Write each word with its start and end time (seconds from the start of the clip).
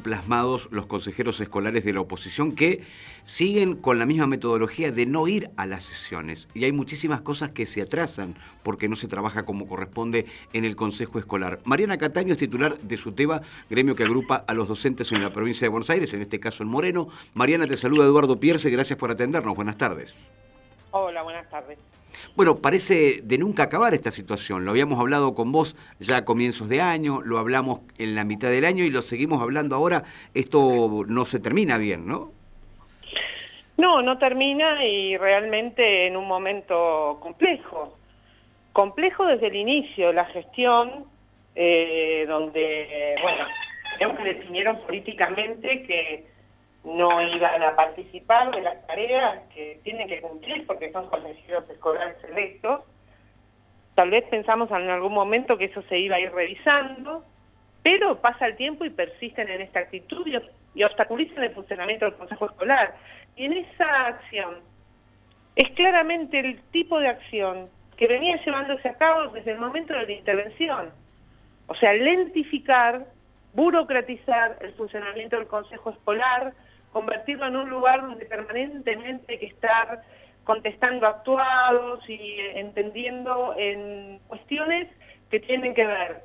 plasmados 0.00 0.68
los 0.70 0.86
consejeros 0.86 1.40
escolares 1.40 1.84
de 1.84 1.92
la 1.92 2.00
oposición 2.00 2.52
que 2.52 2.82
siguen 3.24 3.76
con 3.76 3.98
la 3.98 4.06
misma 4.06 4.26
metodología 4.26 4.90
de 4.92 5.06
no 5.06 5.28
ir 5.28 5.50
a 5.56 5.66
las 5.66 5.84
sesiones. 5.84 6.48
Y 6.54 6.64
hay 6.64 6.72
muchísimas 6.72 7.20
cosas 7.20 7.50
que 7.50 7.66
se 7.66 7.82
atrasan 7.82 8.34
porque 8.62 8.88
no 8.88 8.96
se 8.96 9.08
trabaja 9.08 9.44
como 9.44 9.68
corresponde 9.68 10.26
en 10.52 10.64
el 10.64 10.76
Consejo 10.76 11.18
Escolar. 11.18 11.60
Mariana 11.64 11.98
Cataño 11.98 12.32
es 12.32 12.38
titular 12.38 12.78
de 12.78 12.96
SUTEBA, 12.96 13.42
gremio 13.68 13.94
que 13.94 14.04
agrupa 14.04 14.44
a 14.46 14.54
los 14.54 14.68
docentes 14.68 15.12
en 15.12 15.22
la 15.22 15.32
provincia 15.32 15.64
de 15.64 15.70
Buenos 15.70 15.90
Aires, 15.90 16.12
en 16.14 16.22
este 16.22 16.40
caso 16.40 16.62
en 16.62 16.68
Moreno. 16.68 17.08
Mariana, 17.34 17.66
te 17.66 17.76
saluda 17.76 18.04
Eduardo 18.04 18.40
Pierce, 18.40 18.70
gracias 18.70 18.98
por 18.98 19.10
atendernos. 19.10 19.54
Buenas 19.54 19.76
tardes. 19.76 20.32
Hola, 20.92 21.22
buenas 21.22 21.48
tardes. 21.48 21.78
Bueno, 22.36 22.56
parece 22.56 23.20
de 23.22 23.38
nunca 23.38 23.64
acabar 23.64 23.94
esta 23.94 24.10
situación. 24.10 24.64
Lo 24.64 24.70
habíamos 24.70 24.98
hablado 24.98 25.34
con 25.34 25.52
vos 25.52 25.76
ya 25.98 26.18
a 26.18 26.24
comienzos 26.24 26.68
de 26.68 26.80
año, 26.80 27.20
lo 27.22 27.38
hablamos 27.38 27.80
en 27.98 28.14
la 28.14 28.24
mitad 28.24 28.48
del 28.50 28.64
año 28.64 28.84
y 28.84 28.90
lo 28.90 29.02
seguimos 29.02 29.42
hablando 29.42 29.76
ahora. 29.76 30.04
Esto 30.34 31.04
no 31.06 31.24
se 31.24 31.40
termina 31.40 31.78
bien, 31.78 32.06
¿no? 32.06 32.32
No, 33.76 34.02
no 34.02 34.18
termina 34.18 34.84
y 34.84 35.16
realmente 35.16 36.06
en 36.06 36.16
un 36.16 36.28
momento 36.28 37.18
complejo. 37.22 37.96
Complejo 38.72 39.26
desde 39.26 39.46
el 39.46 39.56
inicio, 39.56 40.12
la 40.12 40.26
gestión, 40.26 41.06
eh, 41.54 42.26
donde, 42.28 43.16
bueno, 43.22 43.44
creo 43.96 44.16
que 44.16 44.22
definieron 44.34 44.80
políticamente 44.82 45.82
que 45.82 46.26
no 46.84 47.20
iban 47.22 47.62
a 47.62 47.76
participar 47.76 48.50
de 48.54 48.62
las 48.62 48.86
tareas 48.86 49.40
que 49.54 49.80
tienen 49.84 50.08
que 50.08 50.20
cumplir 50.20 50.66
porque 50.66 50.90
son 50.92 51.08
consejeros 51.08 51.68
escolares 51.68 52.16
electos. 52.24 52.80
Tal 53.94 54.10
vez 54.10 54.24
pensamos 54.24 54.70
en 54.70 54.88
algún 54.88 55.12
momento 55.12 55.58
que 55.58 55.66
eso 55.66 55.82
se 55.82 55.98
iba 55.98 56.16
a 56.16 56.20
ir 56.20 56.32
revisando, 56.32 57.24
pero 57.82 58.20
pasa 58.20 58.46
el 58.46 58.56
tiempo 58.56 58.84
y 58.84 58.90
persisten 58.90 59.48
en 59.48 59.60
esta 59.60 59.80
actitud 59.80 60.26
y, 60.26 60.82
obstaculizan 60.82 61.44
el 61.44 61.52
funcionamiento 61.52 62.06
del 62.06 62.14
Consejo 62.14 62.46
Escolar. 62.46 62.94
Y 63.36 63.44
en 63.44 63.52
esa 63.54 64.06
acción 64.06 64.56
es 65.56 65.70
claramente 65.72 66.38
el 66.40 66.62
tipo 66.70 66.98
de 66.98 67.08
acción 67.08 67.68
que 67.96 68.06
venía 68.06 68.42
llevándose 68.42 68.88
a 68.88 68.94
cabo 68.94 69.28
desde 69.32 69.52
el 69.52 69.58
momento 69.58 69.92
de 69.92 70.06
la 70.06 70.12
intervención. 70.12 70.90
O 71.66 71.74
sea, 71.74 71.92
lentificar, 71.92 73.06
burocratizar 73.54 74.58
el 74.60 74.72
funcionamiento 74.74 75.36
del 75.36 75.46
Consejo 75.46 75.90
Escolar, 75.90 76.54
convertirlo 76.92 77.46
en 77.46 77.56
un 77.56 77.70
lugar 77.70 78.02
donde 78.02 78.26
permanentemente 78.26 79.32
hay 79.32 79.38
que 79.38 79.46
estar 79.46 80.02
contestando 80.44 81.06
actuados 81.06 82.08
y 82.08 82.36
entendiendo 82.54 83.54
en 83.56 84.18
cuestiones 84.26 84.88
que 85.30 85.40
tienen 85.40 85.74
que 85.74 85.86
ver 85.86 86.24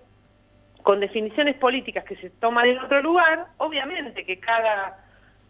con 0.81 0.99
definiciones 0.99 1.55
políticas 1.55 2.03
que 2.05 2.15
se 2.17 2.29
toman 2.29 2.67
en 2.67 2.79
otro 2.79 3.01
lugar, 3.01 3.47
obviamente 3.57 4.23
que 4.23 4.39
cada 4.39 5.03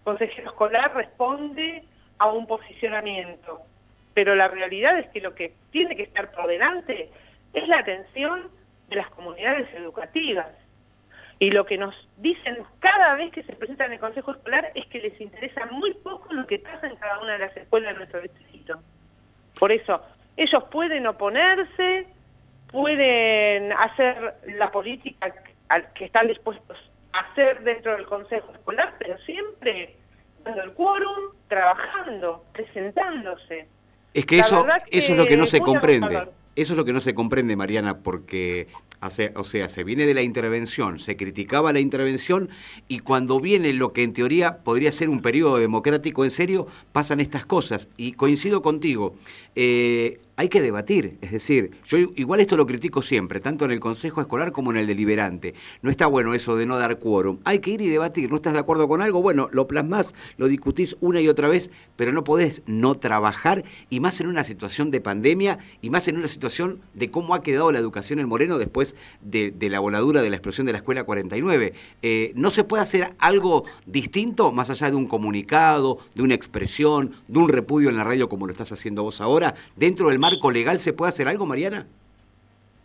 consejero 0.04 0.50
escolar 0.50 0.94
responde 0.96 1.84
a 2.20 2.28
un 2.28 2.48
posicionamiento, 2.48 3.62
pero 4.14 4.36
la 4.36 4.48
realidad 4.48 4.98
es 4.98 5.08
que 5.10 5.20
lo 5.20 5.36
que 5.36 5.54
tiene 5.72 5.96
que 5.96 6.04
estar 6.04 6.32
por 6.32 6.48
delante 6.48 7.10
es 7.54 7.68
la 7.68 7.80
atención 7.80 8.50
de 8.88 8.96
las 8.96 9.10
comunidades 9.10 9.68
educativas. 9.74 10.48
Y 11.40 11.52
lo 11.52 11.66
que 11.66 11.78
nos 11.78 11.94
dicen 12.18 12.58
cada 12.80 13.16
vez 13.16 13.32
que 13.32 13.44
se 13.44 13.54
presentan 13.54 13.88
en 13.88 13.94
el 13.94 14.00
Consejo 14.00 14.32
Escolar 14.32 14.72
es 14.74 14.86
que 14.88 15.00
les 15.00 15.20
interesa 15.20 15.66
muy 15.68 15.94
poco 15.96 16.34
lo 16.34 16.48
que 16.48 16.60
pasa 16.60 16.88
en 16.88 16.96
cada 16.96 17.20
una 17.20 17.34
de 17.34 17.40
las 17.40 17.58
escuelas 17.58 17.94
de 17.94 17.98
nuestro 17.98 18.22
distrito. 18.22 18.80
Por 19.60 19.72
eso, 19.72 20.02
ellos 20.38 20.64
pueden 20.72 21.08
oponerse, 21.08 22.08
pueden 22.72 23.74
hacer 23.74 24.36
la 24.58 24.72
política 24.72 25.34
que 25.94 26.06
están 26.06 26.28
dispuestos 26.28 26.78
a 27.14 27.20
hacer 27.20 27.64
dentro 27.64 27.94
del 27.94 28.06
Consejo 28.06 28.52
Escolar, 28.54 28.94
pero 28.98 29.18
siempre 29.20 29.96
dando 30.44 30.64
el 30.64 30.74
quórum, 30.74 31.34
trabajando, 31.48 32.46
presentándose. 32.54 33.68
Es 34.14 34.26
que 34.26 34.40
eso, 34.40 34.66
eso 34.90 35.12
es 35.12 35.18
lo 35.18 35.26
que 35.26 35.36
no 35.36 35.46
se 35.46 35.60
comprende. 35.60 36.30
Eso 36.56 36.72
es 36.72 36.78
lo 36.78 36.86
que 36.86 36.94
no 36.94 37.02
se 37.02 37.14
comprende, 37.14 37.58
Mariana, 37.58 37.98
porque 37.98 38.70
o 39.36 39.44
sea, 39.44 39.70
se 39.70 39.84
viene 39.84 40.06
de 40.06 40.14
la 40.14 40.22
intervención, 40.22 41.00
se 41.00 41.16
criticaba 41.16 41.74
la 41.74 41.80
intervención 41.80 42.50
y 42.88 43.00
cuando 43.00 43.40
viene 43.40 43.74
lo 43.74 43.94
que 43.94 44.04
en 44.04 44.14
teoría 44.14 44.58
podría 44.64 44.92
ser 44.92 45.10
un 45.10 45.22
periodo 45.22 45.58
democrático 45.58 46.24
en 46.24 46.32
serio, 46.32 46.68
pasan 46.92 47.20
estas 47.20 47.46
cosas. 47.46 47.90
Y 47.98 48.14
coincido 48.14 48.62
contigo, 48.62 49.16
eh, 49.56 50.20
hay 50.38 50.50
que 50.50 50.62
debatir. 50.62 51.18
Es 51.22 51.32
decir, 51.32 51.72
yo 51.86 51.98
igual 51.98 52.40
esto 52.40 52.58
lo 52.58 52.66
critico 52.66 53.02
siempre, 53.02 53.40
tanto 53.40 53.66
en 53.66 53.72
el 53.72 53.80
Consejo 53.80 54.22
Escolar 54.22 54.52
como 54.52 54.72
en 54.72 54.78
el 54.78 54.88
deliberante. 54.88 55.54
No 55.82 55.90
está 55.90 56.08
bueno 56.08 56.34
eso 56.34 56.56
de 56.56 56.66
no 56.66 56.78
dar 56.78 57.00
quórum. 57.00 57.40
Hay 57.46 57.60
que 57.60 57.72
ir 57.72 57.82
y 57.82 57.88
debatir. 57.88 58.30
¿No 58.30 58.36
estás 58.36 58.54
de 58.54 58.60
acuerdo 58.60 58.88
con 58.88 59.02
algo? 59.02 59.22
Bueno, 59.22 59.50
lo 59.52 59.68
plasmás, 59.68 60.14
lo 60.38 60.48
discutís 60.48 60.98
una 61.00 61.22
y 61.22 61.30
otra 61.30 61.48
vez, 61.48 61.72
pero 61.96 62.12
no 62.12 62.24
podés 62.24 62.64
no 62.66 62.96
trabajar, 62.96 63.64
y 63.90 64.00
más 64.00 64.20
en 64.20 64.28
una 64.28 64.44
situación 64.44 64.92
de 64.92 65.02
pandemia, 65.02 65.60
y 65.82 65.90
más 65.90 66.08
en 66.08 66.18
una 66.18 66.28
situación 66.28 66.82
de 66.94 67.12
cómo 67.12 67.34
ha 67.34 67.44
quedado 67.44 67.72
la 67.72 67.80
educación 67.80 68.20
en 68.20 68.28
Moreno 68.28 68.58
después 68.58 68.96
de, 69.22 69.54
la 69.66 69.80
voladura 69.80 70.22
de 70.22 70.30
la 70.30 70.36
explosión 70.36 70.66
de 70.66 70.74
la 70.74 70.80
Escuela 70.80 71.04
49. 71.04 71.74
Eh, 72.02 72.32
¿No 72.36 72.52
se 72.52 72.64
puede 72.64 72.84
hacer 72.84 73.16
algo 73.20 73.64
distinto, 73.86 74.52
más 74.52 74.70
allá 74.70 74.90
de 74.90 74.96
un 74.96 75.08
comunicado, 75.08 75.98
de 76.14 76.22
una 76.22 76.36
expresión, 76.36 77.14
de 77.28 77.40
un 77.40 77.50
repudio 77.50 77.90
en 77.90 77.98
la 77.98 78.04
radio 78.04 78.30
como 78.30 78.46
lo 78.46 78.52
estás 78.52 78.72
haciendo 78.72 79.04
vos 79.04 79.22
ahora, 79.22 79.56
dentro 79.76 80.10
del 80.10 80.20
marco 80.30 80.52
legal 80.52 80.80
se 80.80 80.94
puede 80.94 81.10
hacer 81.10 81.28
algo, 81.28 81.46
Mariana? 81.46 81.86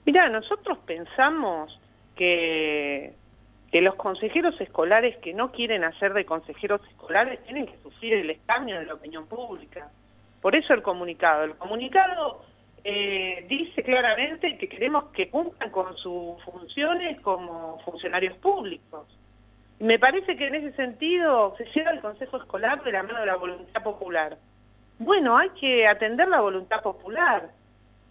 Mira, 0.04 0.28
nosotros 0.28 0.78
pensamos 0.86 1.78
que, 2.16 3.12
que 3.70 3.80
los 3.80 3.94
consejeros 3.94 4.60
escolares 4.60 5.16
que 5.18 5.32
no 5.32 5.52
quieren 5.52 5.84
hacer 5.84 6.12
de 6.14 6.24
consejeros 6.24 6.80
escolares 6.88 7.42
tienen 7.44 7.66
que 7.66 7.78
sufrir 7.82 8.14
el 8.14 8.30
escarnio 8.30 8.78
de 8.78 8.86
la 8.86 8.94
opinión 8.94 9.26
pública. 9.26 9.88
Por 10.40 10.56
eso 10.56 10.74
el 10.74 10.82
comunicado. 10.82 11.44
El 11.44 11.54
comunicado 11.56 12.42
eh, 12.82 13.44
dice 13.48 13.82
claramente 13.82 14.56
que 14.56 14.68
queremos 14.68 15.04
que 15.12 15.28
cumplan 15.28 15.70
con 15.70 15.96
sus 15.96 16.42
funciones 16.44 17.20
como 17.20 17.78
funcionarios 17.84 18.36
públicos. 18.38 19.06
Me 19.78 19.98
parece 19.98 20.36
que 20.36 20.46
en 20.46 20.56
ese 20.56 20.72
sentido 20.76 21.54
se 21.56 21.64
llega 21.66 21.90
el 21.90 22.00
Consejo 22.00 22.36
Escolar 22.38 22.82
de 22.84 22.92
la 22.92 23.02
mano 23.02 23.20
de 23.20 23.26
la 23.26 23.36
voluntad 23.36 23.82
popular. 23.82 24.36
Bueno, 25.00 25.38
hay 25.38 25.48
que 25.58 25.88
atender 25.88 26.28
la 26.28 26.42
voluntad 26.42 26.82
popular. 26.82 27.48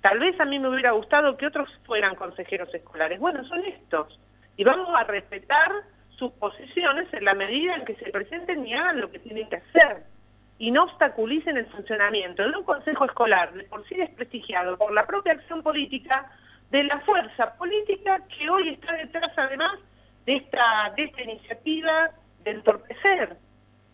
Tal 0.01 0.17
vez 0.17 0.39
a 0.39 0.45
mí 0.45 0.57
me 0.57 0.69
hubiera 0.69 0.89
gustado 0.89 1.37
que 1.37 1.45
otros 1.45 1.69
fueran 1.85 2.15
consejeros 2.15 2.73
escolares. 2.73 3.19
Bueno, 3.19 3.45
son 3.45 3.63
estos. 3.63 4.19
Y 4.57 4.63
vamos 4.63 4.89
a 4.97 5.03
respetar 5.03 5.71
sus 6.17 6.31
posiciones 6.31 7.07
en 7.13 7.25
la 7.25 7.35
medida 7.35 7.75
en 7.75 7.85
que 7.85 7.93
se 7.93 8.09
presenten 8.09 8.65
y 8.65 8.73
hagan 8.73 9.01
lo 9.01 9.11
que 9.11 9.19
tienen 9.19 9.47
que 9.49 9.57
hacer. 9.57 10.03
Y 10.57 10.71
no 10.71 10.85
obstaculicen 10.85 11.57
el 11.57 11.67
funcionamiento 11.67 12.41
de 12.41 12.57
un 12.57 12.63
consejo 12.63 13.05
escolar, 13.05 13.53
de 13.53 13.65
por 13.65 13.87
sí 13.87 13.93
desprestigiado 13.93 14.75
por 14.75 14.91
la 14.91 15.05
propia 15.05 15.33
acción 15.33 15.61
política, 15.61 16.31
de 16.71 16.85
la 16.85 16.99
fuerza 17.01 17.53
política 17.55 18.23
que 18.35 18.49
hoy 18.49 18.69
está 18.69 18.93
detrás 18.93 19.31
además 19.37 19.77
de 20.25 20.37
esta, 20.37 20.91
de 20.97 21.03
esta 21.03 21.21
iniciativa 21.21 22.09
de 22.43 22.49
entorpecer. 22.49 23.37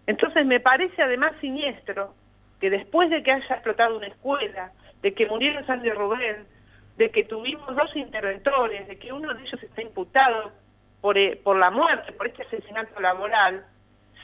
Entonces 0.07 0.45
me 0.45 0.61
parece 0.61 1.03
además 1.03 1.33
siniestro 1.41 2.15
que 2.59 2.69
después 2.69 3.09
de 3.09 3.23
que 3.23 3.31
haya 3.31 3.55
explotado 3.55 3.97
una 3.97 4.07
escuela, 4.07 4.71
de 5.01 5.13
que 5.13 5.27
murieron 5.27 5.65
Sandy 5.65 5.89
Rubén, 5.91 6.45
de 6.97 7.11
que 7.11 7.23
tuvimos 7.23 7.75
dos 7.75 7.95
interventores, 7.95 8.87
de 8.87 8.97
que 8.97 9.11
uno 9.11 9.33
de 9.33 9.41
ellos 9.41 9.61
está 9.61 9.81
imputado 9.81 10.51
por, 11.01 11.17
eh, 11.17 11.39
por 11.43 11.57
la 11.57 11.69
muerte, 11.69 12.11
por 12.13 12.27
este 12.27 12.43
asesinato 12.43 12.99
laboral, 12.99 13.65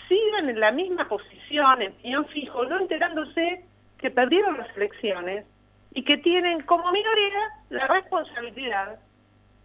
sigan 0.08 0.50
en 0.50 0.60
la 0.60 0.72
misma 0.72 1.08
posición, 1.08 1.82
en 1.82 1.94
piñón 1.94 2.26
fijo, 2.28 2.66
no 2.66 2.80
enterándose 2.80 3.64
que 3.98 4.10
perdieron 4.10 4.58
las 4.58 4.76
elecciones 4.76 5.46
y 5.94 6.04
que 6.04 6.18
tienen 6.18 6.62
como 6.64 6.92
minoría 6.92 7.50
la 7.70 7.88
responsabilidad 7.88 9.00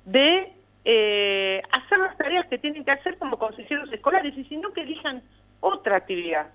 de 0.04 0.52
eh, 0.84 1.62
hacer 1.72 1.98
las 1.98 2.16
tareas 2.16 2.46
que 2.46 2.58
tienen 2.58 2.84
que 2.84 2.90
hacer 2.90 3.18
como 3.18 3.38
consejeros 3.38 3.92
escolares 3.92 4.36
y 4.36 4.44
si 4.44 4.56
no 4.56 4.72
que 4.72 4.82
elijan 4.82 5.22
otra 5.60 5.96
actividad. 5.96 6.48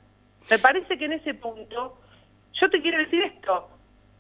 Me 0.50 0.58
parece 0.58 0.98
que 0.98 1.06
en 1.06 1.14
ese 1.14 1.34
punto, 1.34 2.00
yo 2.54 2.70
te 2.70 2.82
quiero 2.82 3.00
decir 3.00 3.22
esto, 3.24 3.70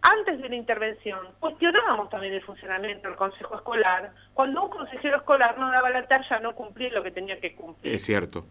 antes 0.02 0.42
de 0.42 0.50
la 0.50 0.56
intervención 0.56 1.20
cuestionábamos 1.40 2.10
también 2.10 2.34
el 2.34 2.42
funcionamiento 2.42 3.08
del 3.08 3.18
consejo 3.18 3.56
escolar, 3.56 4.12
cuando 4.34 4.64
un 4.64 4.70
consejero 4.70 5.18
escolar 5.18 5.58
no 5.58 5.72
daba 5.72 5.90
la 5.90 6.08
talla, 6.08 6.40
no 6.40 6.56
cumplía 6.56 6.92
lo 6.92 7.04
que 7.04 7.12
tenía 7.12 7.40
que 7.40 7.56
cumplir. 7.56 7.94
Es 7.94 8.04
cierto. 8.04 8.46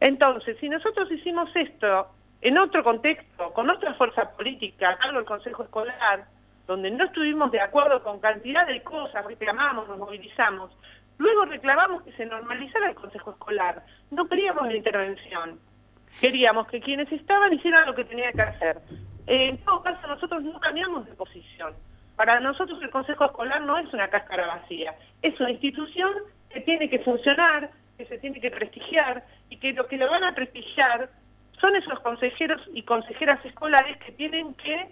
Entonces, 0.00 0.56
si 0.60 0.68
nosotros 0.68 1.10
hicimos 1.10 1.50
esto 1.54 2.08
en 2.40 2.58
otro 2.58 2.82
contexto, 2.82 3.52
con 3.52 3.68
otra 3.70 3.94
fuerza 3.94 4.30
política, 4.32 4.90
a 4.90 4.98
cargo 4.98 5.18
del 5.18 5.26
consejo 5.26 5.64
escolar, 5.64 6.26
donde 6.66 6.90
no 6.90 7.04
estuvimos 7.04 7.50
de 7.52 7.60
acuerdo 7.60 8.02
con 8.02 8.20
cantidad 8.20 8.66
de 8.66 8.82
cosas, 8.82 9.24
reclamamos, 9.24 9.88
nos 9.88 9.98
movilizamos, 9.98 10.70
luego 11.18 11.44
reclamamos 11.44 12.02
que 12.02 12.12
se 12.12 12.26
normalizara 12.26 12.88
el 12.88 12.94
consejo 12.94 13.30
escolar, 13.30 13.84
no 14.10 14.26
queríamos 14.28 14.66
la 14.66 14.76
intervención. 14.76 15.60
Queríamos 16.20 16.66
que 16.68 16.80
quienes 16.80 17.12
estaban 17.12 17.52
hicieran 17.52 17.86
lo 17.86 17.94
que 17.94 18.04
tenían 18.04 18.32
que 18.32 18.42
hacer. 18.42 18.78
En 19.26 19.58
todo 19.58 19.82
caso, 19.82 20.06
nosotros 20.06 20.42
no 20.42 20.58
cambiamos 20.60 21.06
de 21.06 21.12
posición. 21.12 21.74
Para 22.16 22.40
nosotros 22.40 22.82
el 22.82 22.90
Consejo 22.90 23.26
Escolar 23.26 23.60
no 23.62 23.76
es 23.78 23.92
una 23.92 24.08
cáscara 24.08 24.46
vacía, 24.46 24.94
es 25.22 25.38
una 25.40 25.50
institución 25.50 26.12
que 26.50 26.60
tiene 26.60 26.88
que 26.88 27.00
funcionar, 27.00 27.70
que 27.98 28.06
se 28.06 28.18
tiene 28.18 28.40
que 28.40 28.50
prestigiar, 28.50 29.24
y 29.50 29.58
que 29.58 29.72
lo 29.72 29.86
que 29.86 29.96
lo 29.96 30.10
van 30.10 30.24
a 30.24 30.34
prestigiar 30.34 31.10
son 31.60 31.76
esos 31.76 32.00
consejeros 32.00 32.60
y 32.72 32.82
consejeras 32.82 33.44
escolares 33.44 33.96
que 33.98 34.12
tienen 34.12 34.54
que 34.54 34.88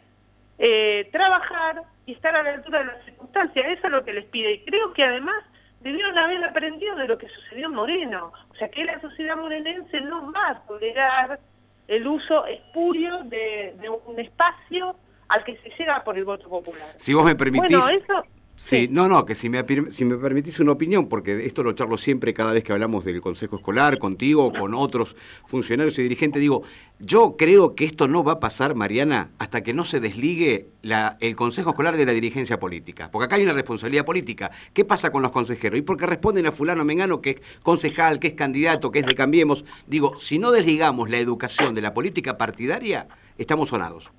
eh, 0.58 1.08
trabajar 1.12 1.82
y 2.06 2.12
estar 2.12 2.34
a 2.34 2.42
la 2.42 2.54
altura 2.54 2.80
de 2.80 2.86
las 2.86 3.04
circunstancias. 3.04 3.66
Eso 3.68 3.86
es 3.86 3.92
lo 3.92 4.04
que 4.04 4.12
les 4.12 4.24
pide. 4.26 4.52
Y 4.52 4.64
creo 4.64 4.92
que 4.92 5.04
además 5.04 5.44
debieron 5.80 6.16
haber 6.16 6.42
aprendido 6.44 6.96
de 6.96 7.08
lo 7.08 7.18
que 7.18 7.28
sucedió 7.28 7.66
en 7.66 7.74
Moreno. 7.74 8.32
O 8.50 8.54
sea, 8.54 8.68
que 8.70 8.84
la 8.84 9.00
sociedad 9.00 9.36
morenense 9.36 10.00
no 10.00 10.32
va 10.32 10.50
a 10.50 10.60
tolerar 10.66 11.40
el 11.88 12.06
uso 12.06 12.46
espurio 12.46 13.22
de, 13.24 13.74
un 14.06 14.18
espacio 14.18 14.96
al 15.28 15.44
que 15.44 15.56
se 15.58 15.70
llega 15.78 16.02
por 16.04 16.16
el 16.16 16.24
voto 16.24 16.48
popular. 16.48 16.92
Si 16.96 17.14
vos 17.14 17.24
me 17.24 17.34
permitís... 17.34 17.78
Bueno, 17.78 17.88
eso... 17.88 18.24
Sí, 18.56 18.88
no, 18.88 19.08
no, 19.08 19.26
que 19.26 19.34
si 19.34 19.48
me, 19.48 19.64
si 19.90 20.04
me 20.04 20.16
permitís 20.16 20.60
una 20.60 20.72
opinión, 20.72 21.08
porque 21.08 21.44
esto 21.44 21.64
lo 21.64 21.72
charlo 21.72 21.96
siempre 21.96 22.32
cada 22.32 22.52
vez 22.52 22.62
que 22.62 22.72
hablamos 22.72 23.04
del 23.04 23.20
Consejo 23.20 23.56
Escolar, 23.56 23.98
contigo, 23.98 24.52
con 24.52 24.74
otros 24.74 25.16
funcionarios 25.44 25.98
y 25.98 26.04
dirigentes, 26.04 26.40
digo, 26.40 26.62
yo 27.00 27.36
creo 27.36 27.74
que 27.74 27.84
esto 27.84 28.06
no 28.06 28.22
va 28.22 28.32
a 28.32 28.40
pasar, 28.40 28.76
Mariana, 28.76 29.30
hasta 29.38 29.62
que 29.62 29.74
no 29.74 29.84
se 29.84 29.98
desligue 29.98 30.68
la, 30.82 31.16
el 31.20 31.34
Consejo 31.34 31.70
Escolar 31.70 31.96
de 31.96 32.06
la 32.06 32.12
dirigencia 32.12 32.60
política, 32.60 33.10
porque 33.10 33.26
acá 33.26 33.36
hay 33.36 33.42
una 33.42 33.52
responsabilidad 33.52 34.04
política. 34.04 34.52
¿Qué 34.72 34.84
pasa 34.84 35.10
con 35.10 35.22
los 35.22 35.32
consejeros? 35.32 35.78
Y 35.78 35.82
porque 35.82 36.06
responden 36.06 36.46
a 36.46 36.52
fulano 36.52 36.84
Mengano, 36.84 37.20
que 37.20 37.30
es 37.30 37.36
concejal, 37.62 38.20
que 38.20 38.28
es 38.28 38.34
candidato, 38.34 38.92
que 38.92 39.00
es 39.00 39.06
de 39.06 39.16
Cambiemos, 39.16 39.64
digo, 39.88 40.16
si 40.16 40.38
no 40.38 40.52
desligamos 40.52 41.10
la 41.10 41.18
educación 41.18 41.74
de 41.74 41.82
la 41.82 41.92
política 41.92 42.38
partidaria, 42.38 43.08
estamos 43.36 43.70
sonados. 43.70 44.12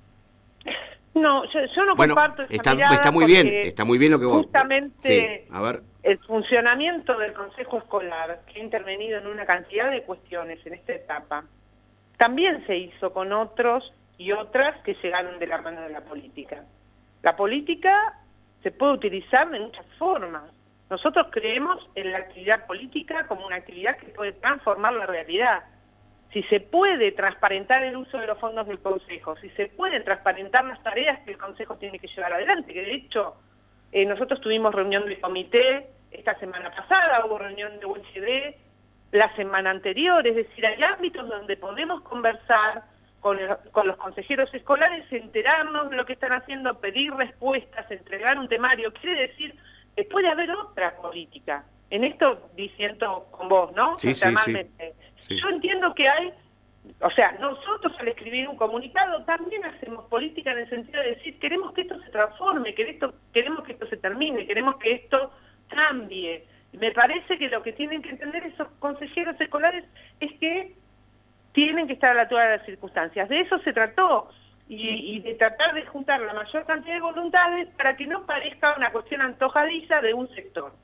No, 1.16 1.44
yo, 1.50 1.84
no 1.86 1.96
comparto 1.96 2.42
esa 2.42 2.54
está, 2.54 2.72
está 2.92 3.10
muy 3.10 3.24
bien, 3.24 3.46
está 3.46 3.86
muy 3.86 3.96
bien 3.96 4.12
lo 4.12 4.18
que 4.18 4.26
vos... 4.26 4.42
Justamente 4.42 5.46
a 5.50 5.62
ver. 5.62 5.82
el 6.02 6.18
funcionamiento 6.18 7.16
del 7.16 7.32
Consejo 7.32 7.78
Escolar, 7.78 8.42
que 8.46 8.60
ha 8.60 8.62
intervenido 8.62 9.18
en 9.18 9.26
una 9.26 9.46
cantidad 9.46 9.90
de 9.90 10.02
cuestiones 10.02 10.58
en 10.66 10.74
esta 10.74 10.92
etapa, 10.92 11.44
también 12.18 12.66
se 12.66 12.76
hizo 12.76 13.14
con 13.14 13.32
otros 13.32 13.94
y 14.18 14.32
otras 14.32 14.78
que 14.82 14.92
llegaron 15.02 15.38
de 15.38 15.46
la 15.46 15.62
mano 15.62 15.80
de 15.80 15.88
la 15.88 16.02
política. 16.02 16.64
La 17.22 17.34
política 17.34 18.20
se 18.62 18.70
puede 18.70 18.92
utilizar 18.92 19.50
de 19.50 19.60
muchas 19.60 19.86
formas. 19.98 20.44
Nosotros 20.90 21.28
creemos 21.30 21.78
en 21.94 22.12
la 22.12 22.18
actividad 22.18 22.66
política 22.66 23.26
como 23.26 23.46
una 23.46 23.56
actividad 23.56 23.96
que 23.96 24.08
puede 24.08 24.32
transformar 24.32 24.92
la 24.92 25.06
realidad 25.06 25.64
si 26.32 26.42
se 26.44 26.60
puede 26.60 27.12
transparentar 27.12 27.84
el 27.84 27.96
uso 27.96 28.18
de 28.18 28.26
los 28.26 28.38
fondos 28.38 28.66
del 28.66 28.80
Consejo, 28.80 29.36
si 29.36 29.48
se 29.50 29.66
pueden 29.66 30.04
transparentar 30.04 30.64
las 30.64 30.82
tareas 30.82 31.20
que 31.20 31.32
el 31.32 31.38
Consejo 31.38 31.76
tiene 31.76 31.98
que 31.98 32.08
llevar 32.08 32.32
adelante, 32.32 32.72
que 32.72 32.82
de 32.82 32.94
hecho 32.94 33.36
eh, 33.92 34.04
nosotros 34.04 34.40
tuvimos 34.40 34.74
reunión 34.74 35.04
del 35.04 35.20
comité 35.20 35.86
esta 36.10 36.38
semana 36.38 36.70
pasada, 36.70 37.24
hubo 37.24 37.38
reunión 37.38 37.78
de 37.78 37.86
UNCD 37.86 38.56
la 39.12 39.34
semana 39.36 39.70
anterior, 39.70 40.26
es 40.26 40.34
decir, 40.34 40.66
hay 40.66 40.82
ámbitos 40.82 41.28
donde 41.28 41.56
podemos 41.56 42.02
conversar 42.02 42.82
con, 43.20 43.38
con 43.72 43.86
los 43.86 43.96
consejeros 43.96 44.52
escolares, 44.52 45.10
enterarnos 45.10 45.90
de 45.90 45.96
lo 45.96 46.04
que 46.04 46.14
están 46.14 46.32
haciendo, 46.32 46.78
pedir 46.80 47.12
respuestas, 47.14 47.90
entregar 47.90 48.38
un 48.38 48.48
temario, 48.48 48.92
quiere 48.92 49.28
decir 49.28 49.54
que 49.94 50.04
puede 50.04 50.28
haber 50.28 50.50
otra 50.50 50.96
política. 50.96 51.64
En 51.88 52.04
esto 52.04 52.50
diciendo 52.56 53.28
con 53.30 53.48
vos, 53.48 53.72
¿no? 53.72 53.96
Sí, 53.96 54.12
sí, 54.14 54.28
sí. 54.44 54.56
Yo 55.28 55.48
entiendo 55.48 55.94
que 55.94 56.08
hay, 56.08 56.32
o 57.00 57.10
sea, 57.10 57.32
nosotros 57.40 57.92
al 57.98 58.08
escribir 58.08 58.48
un 58.48 58.56
comunicado 58.56 59.24
también 59.24 59.64
hacemos 59.64 60.04
política 60.06 60.52
en 60.52 60.58
el 60.58 60.68
sentido 60.68 61.02
de 61.02 61.16
decir, 61.16 61.38
queremos 61.38 61.72
que 61.72 61.82
esto 61.82 62.00
se 62.02 62.10
transforme, 62.10 62.74
queremos 62.74 63.64
que 63.64 63.72
esto 63.72 63.86
se 63.88 63.96
termine, 63.96 64.46
queremos 64.46 64.76
que 64.76 64.92
esto 64.92 65.32
cambie. 65.68 66.44
Me 66.72 66.92
parece 66.92 67.38
que 67.38 67.48
lo 67.48 67.62
que 67.62 67.72
tienen 67.72 68.02
que 68.02 68.10
entender 68.10 68.44
esos 68.44 68.68
consejeros 68.78 69.40
escolares 69.40 69.84
es 70.20 70.32
que 70.38 70.74
tienen 71.52 71.86
que 71.86 71.94
estar 71.94 72.10
a 72.10 72.14
la 72.14 72.22
altura 72.22 72.44
de 72.44 72.56
las 72.58 72.66
circunstancias. 72.66 73.28
De 73.28 73.40
eso 73.40 73.58
se 73.60 73.72
trató. 73.72 74.28
Y, 74.68 75.20
de 75.20 75.34
tratar 75.34 75.74
de 75.74 75.86
juntar 75.86 76.20
la 76.20 76.34
mayor 76.34 76.66
cantidad 76.66 76.94
de 76.94 77.00
voluntades 77.00 77.68
para 77.76 77.96
que 77.96 78.04
no 78.04 78.26
parezca 78.26 78.74
una 78.76 78.90
cuestión 78.90 79.22
antojadiza 79.22 80.00
de 80.00 80.12
un 80.12 80.28
sector. 80.34 80.74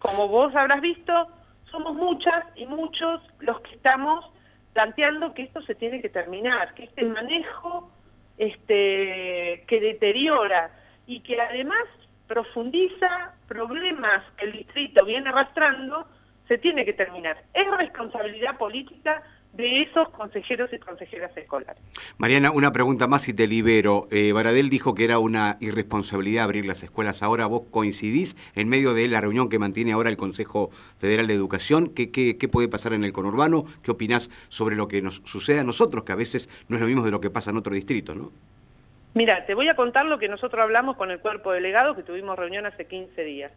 Como 0.00 0.26
vos 0.26 0.54
habrás 0.56 0.80
visto, 0.80 1.28
somos 1.70 1.94
muchas 1.94 2.44
y 2.56 2.66
muchos 2.66 3.20
los 3.40 3.60
que 3.60 3.74
estamos 3.74 4.30
planteando 4.72 5.34
que 5.34 5.42
esto 5.42 5.62
se 5.62 5.74
tiene 5.74 6.00
que 6.00 6.08
terminar, 6.08 6.74
que 6.74 6.84
este 6.84 7.04
manejo 7.04 7.90
este, 8.38 9.64
que 9.66 9.80
deteriora 9.80 10.70
y 11.06 11.20
que 11.20 11.40
además 11.40 11.84
profundiza 12.26 13.34
problemas 13.48 14.22
que 14.36 14.46
el 14.46 14.52
distrito 14.52 15.04
viene 15.04 15.28
arrastrando, 15.30 16.06
se 16.46 16.58
tiene 16.58 16.84
que 16.84 16.92
terminar. 16.92 17.42
Es 17.52 17.68
responsabilidad 17.76 18.56
política 18.56 19.22
de 19.52 19.82
esos 19.82 20.08
consejeros 20.10 20.72
y 20.72 20.78
consejeras 20.78 21.36
escolares. 21.36 21.82
Mariana, 22.18 22.52
una 22.52 22.72
pregunta 22.72 23.06
más 23.06 23.28
y 23.28 23.34
te 23.34 23.46
libero. 23.46 24.06
Eh, 24.10 24.32
Baradel 24.32 24.70
dijo 24.70 24.94
que 24.94 25.04
era 25.04 25.18
una 25.18 25.56
irresponsabilidad 25.60 26.44
abrir 26.44 26.66
las 26.66 26.82
escuelas. 26.82 27.22
Ahora 27.22 27.46
vos 27.46 27.62
coincidís 27.70 28.36
en 28.54 28.68
medio 28.68 28.94
de 28.94 29.08
la 29.08 29.20
reunión 29.20 29.48
que 29.48 29.58
mantiene 29.58 29.92
ahora 29.92 30.08
el 30.08 30.16
Consejo 30.16 30.70
Federal 30.98 31.26
de 31.26 31.34
Educación. 31.34 31.92
¿Qué, 31.94 32.10
qué, 32.10 32.48
puede 32.48 32.68
pasar 32.68 32.92
en 32.92 33.04
el 33.04 33.12
conurbano? 33.12 33.64
¿Qué 33.82 33.90
opinás 33.90 34.30
sobre 34.48 34.76
lo 34.76 34.86
que 34.86 35.02
nos 35.02 35.16
sucede 35.24 35.60
a 35.60 35.64
nosotros, 35.64 36.04
que 36.04 36.12
a 36.12 36.16
veces 36.16 36.48
no 36.68 36.76
es 36.76 36.80
lo 36.80 36.86
mismo 36.86 37.04
de 37.04 37.10
lo 37.10 37.20
que 37.20 37.30
pasa 37.30 37.50
en 37.50 37.56
otro 37.56 37.74
distrito, 37.74 38.14
no? 38.14 38.30
Mira, 39.14 39.44
te 39.44 39.54
voy 39.54 39.68
a 39.68 39.74
contar 39.74 40.06
lo 40.06 40.20
que 40.20 40.28
nosotros 40.28 40.62
hablamos 40.62 40.96
con 40.96 41.10
el 41.10 41.18
cuerpo 41.18 41.50
delegado, 41.50 41.96
que 41.96 42.04
tuvimos 42.04 42.38
reunión 42.38 42.66
hace 42.66 42.86
15 42.86 43.24
días. 43.24 43.52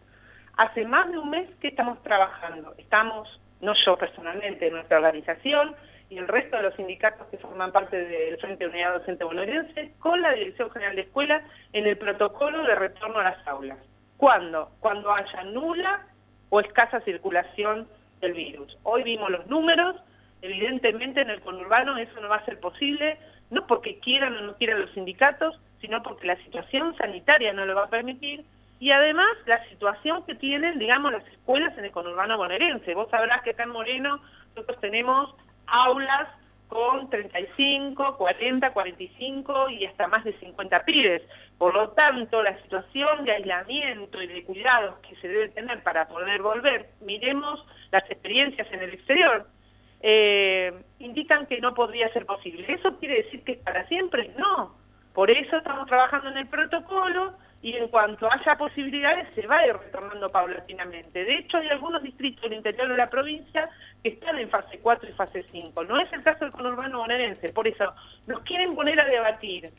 Hace 0.57 0.85
más 0.85 1.11
de 1.11 1.19
un 1.19 1.29
mes 1.29 1.47
que 1.61 1.67
estamos 1.67 2.01
trabajando. 2.01 2.73
Estamos 2.79 3.39
no 3.63 3.73
yo 3.73 3.97
personalmente, 3.97 4.69
nuestra 4.69 4.97
organización 4.97 5.75
y 6.09 6.17
el 6.17 6.27
resto 6.27 6.57
de 6.57 6.63
los 6.63 6.75
sindicatos 6.75 7.27
que 7.27 7.37
forman 7.37 7.71
parte 7.71 7.97
del 8.05 8.37
Frente 8.37 8.67
Unidad 8.67 8.99
Docente 8.99 9.25
con 9.99 10.21
la 10.21 10.33
Dirección 10.33 10.69
General 10.69 10.95
de 10.95 11.01
Escuela 11.03 11.41
en 11.71 11.87
el 11.87 11.97
protocolo 11.97 12.63
de 12.63 12.75
retorno 12.75 13.19
a 13.19 13.23
las 13.23 13.47
aulas. 13.47 13.79
¿Cuándo? 14.17 14.69
Cuando 14.79 15.11
haya 15.11 15.43
nula 15.45 16.05
o 16.49 16.59
escasa 16.59 16.99
circulación 17.01 17.87
del 18.21 18.33
virus. 18.33 18.77
Hoy 18.83 19.03
vimos 19.03 19.31
los 19.31 19.47
números, 19.47 19.95
evidentemente 20.41 21.21
en 21.21 21.29
el 21.29 21.41
conurbano 21.41 21.97
eso 21.97 22.19
no 22.21 22.29
va 22.29 22.35
a 22.37 22.45
ser 22.45 22.59
posible, 22.59 23.17
no 23.49 23.65
porque 23.65 23.99
quieran 23.99 24.35
o 24.37 24.41
no 24.41 24.55
quieran 24.57 24.81
los 24.81 24.91
sindicatos, 24.91 25.59
sino 25.79 26.03
porque 26.03 26.27
la 26.27 26.35
situación 26.43 26.95
sanitaria 26.97 27.53
no 27.53 27.65
lo 27.65 27.75
va 27.75 27.85
a 27.85 27.89
permitir, 27.89 28.45
y 28.83 28.91
además 28.91 29.29
la 29.45 29.63
situación 29.69 30.25
que 30.25 30.35
tienen, 30.35 30.77
digamos, 30.77 31.13
las 31.13 31.25
escuelas 31.27 31.71
en 31.77 31.85
el 31.85 31.91
conurbano 31.91 32.37
bonaerense. 32.37 32.93
Vos 32.93 33.09
sabrás 33.09 33.41
que 33.41 33.51
acá 33.51 33.63
en 33.63 33.69
Moreno 33.69 34.19
nosotros 34.49 34.77
tenemos 34.81 35.33
aulas 35.67 36.27
con 36.67 37.09
35, 37.09 38.17
40, 38.17 38.73
45 38.73 39.69
y 39.69 39.85
hasta 39.85 40.07
más 40.07 40.25
de 40.25 40.37
50 40.37 40.83
pibes. 40.83 41.21
Por 41.57 41.73
lo 41.73 41.91
tanto, 41.91 42.43
la 42.43 42.61
situación 42.61 43.23
de 43.23 43.31
aislamiento 43.31 44.21
y 44.21 44.27
de 44.27 44.43
cuidados 44.43 44.95
que 44.99 45.15
se 45.15 45.29
debe 45.29 45.47
tener 45.47 45.81
para 45.81 46.09
poder 46.09 46.41
volver, 46.41 46.89
miremos 46.99 47.65
las 47.89 48.03
experiencias 48.11 48.67
en 48.73 48.81
el 48.81 48.95
exterior, 48.95 49.47
eh, 50.01 50.73
indican 50.99 51.45
que 51.45 51.61
no 51.61 51.73
podría 51.73 52.11
ser 52.11 52.25
posible. 52.25 52.65
¿Eso 52.67 52.99
quiere 52.99 53.23
decir 53.23 53.45
que 53.45 53.53
para 53.53 53.87
siempre? 53.87 54.33
No. 54.37 54.75
Por 55.13 55.31
eso 55.31 55.55
estamos 55.55 55.87
trabajando 55.87 56.27
en 56.31 56.37
el 56.39 56.47
protocolo 56.47 57.33
y 57.63 57.77
en 57.77 57.87
cuanto 57.87 58.29
haya 58.31 58.57
posibilidades 58.57 59.33
se 59.33 59.47
va 59.47 59.59
a 59.59 59.67
ir 59.67 59.73
retornando 59.73 60.29
paulatinamente. 60.29 61.23
De 61.23 61.37
hecho, 61.37 61.57
hay 61.57 61.69
algunos 61.69 62.03
distritos 62.03 62.43
del 62.43 62.53
interior 62.53 62.89
de 62.89 62.97
la 62.97 63.09
provincia 63.09 63.69
que 64.03 64.09
están 64.09 64.37
en 64.37 64.49
fase 64.49 64.79
4 64.79 65.09
y 65.09 65.13
fase 65.13 65.45
5. 65.49 65.83
No 65.85 65.99
es 65.99 66.11
el 66.11 66.21
caso 66.23 66.43
del 66.43 66.53
conurbano 66.53 66.99
bonaerense, 66.99 67.49
por 67.49 67.65
eso 67.65 67.93
nos 68.27 68.41
quieren 68.41 68.75
poner 68.75 68.99
a 68.99 69.05
debatir 69.05 69.71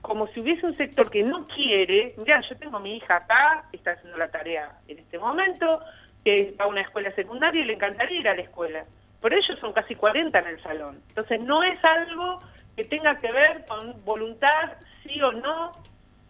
como 0.00 0.26
si 0.28 0.40
hubiese 0.40 0.66
un 0.66 0.76
sector 0.76 1.10
que 1.10 1.22
no 1.22 1.46
quiere, 1.48 2.14
ya 2.26 2.40
yo 2.40 2.56
tengo 2.56 2.76
a 2.76 2.80
mi 2.80 2.96
hija 2.96 3.16
acá, 3.16 3.64
está 3.72 3.92
haciendo 3.92 4.18
la 4.18 4.30
tarea 4.30 4.78
en 4.88 4.98
este 4.98 5.18
momento, 5.18 5.80
que 6.24 6.54
va 6.60 6.66
a 6.66 6.68
una 6.68 6.82
escuela 6.82 7.12
secundaria 7.12 7.62
y 7.62 7.64
le 7.64 7.74
encantaría 7.74 8.20
ir 8.20 8.28
a 8.28 8.34
la 8.34 8.42
escuela, 8.42 8.84
pero 9.20 9.36
ellos 9.36 9.58
son 9.60 9.72
casi 9.72 9.94
40 9.94 10.38
en 10.38 10.46
el 10.46 10.62
salón. 10.62 11.00
Entonces 11.08 11.40
no 11.40 11.62
es 11.62 11.82
algo 11.84 12.40
que 12.76 12.84
tenga 12.84 13.18
que 13.20 13.30
ver 13.30 13.64
con 13.66 14.04
voluntad, 14.04 14.72
sí 15.04 15.20
o 15.22 15.32
no, 15.32 15.72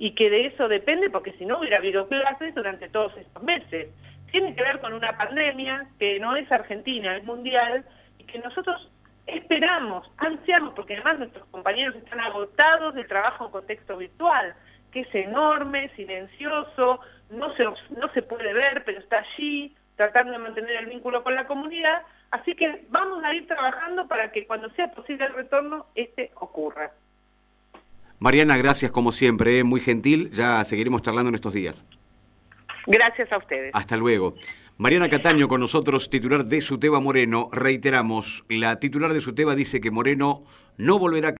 y 0.02 0.16
que 0.16 0.30
de 0.30 0.46
eso 0.46 0.66
depende 0.66 1.10
porque 1.10 1.30
si 1.34 1.46
no 1.46 1.60
hubiera 1.60 1.76
habido 1.76 2.08
clases 2.08 2.52
durante 2.56 2.88
todos 2.88 3.16
estos 3.16 3.40
meses. 3.40 3.86
Tiene 4.32 4.52
que 4.52 4.60
ver 4.60 4.80
con 4.80 4.94
una 4.94 5.16
pandemia 5.16 5.86
que 5.96 6.18
no 6.18 6.34
es 6.34 6.50
argentina, 6.50 7.16
es 7.16 7.22
mundial 7.22 7.84
y 8.18 8.24
que 8.24 8.40
nosotros 8.40 8.90
esperamos, 9.28 10.10
ansiamos, 10.16 10.74
porque 10.74 10.94
además 10.94 11.20
nuestros 11.20 11.46
compañeros 11.52 11.94
están 11.94 12.18
agotados 12.18 12.96
del 12.96 13.06
trabajo 13.06 13.46
en 13.46 13.52
contexto 13.52 13.96
virtual, 13.96 14.56
que 14.90 15.02
es 15.02 15.14
enorme, 15.14 15.88
silencioso, 15.94 16.98
no 17.30 17.54
se, 17.54 17.62
no 17.62 18.12
se 18.12 18.22
puede 18.22 18.52
ver, 18.52 18.82
pero 18.84 18.98
está 18.98 19.20
allí, 19.20 19.72
tratando 19.94 20.32
de 20.32 20.38
mantener 20.38 20.78
el 20.78 20.86
vínculo 20.86 21.22
con 21.22 21.36
la 21.36 21.46
comunidad, 21.46 22.02
así 22.32 22.56
que 22.56 22.86
vamos 22.88 23.22
a 23.22 23.32
ir 23.36 23.46
trabajando 23.46 24.08
para 24.08 24.32
que 24.32 24.48
cuando 24.48 24.68
sea 24.70 24.90
posible 24.90 25.26
el 25.26 25.34
retorno, 25.34 25.86
este 25.94 26.32
ocurra. 26.34 26.90
Mariana, 28.22 28.56
gracias 28.56 28.92
como 28.92 29.10
siempre, 29.10 29.58
eh, 29.58 29.64
muy 29.64 29.80
gentil. 29.80 30.30
Ya 30.30 30.62
seguiremos 30.62 31.02
charlando 31.02 31.30
en 31.30 31.34
estos 31.34 31.52
días. 31.52 31.84
Gracias 32.86 33.32
a 33.32 33.38
ustedes. 33.38 33.72
Hasta 33.74 33.96
luego. 33.96 34.36
Mariana 34.78 35.08
Cataño 35.08 35.48
con 35.48 35.60
nosotros, 35.60 36.08
titular 36.08 36.44
de 36.44 36.60
Suteba 36.60 37.00
Moreno. 37.00 37.48
Reiteramos, 37.50 38.44
la 38.48 38.78
titular 38.78 39.12
de 39.12 39.20
Suteba 39.20 39.56
dice 39.56 39.80
que 39.80 39.90
Moreno 39.90 40.44
no 40.76 41.00
volverá 41.00 41.28
a... 41.28 41.30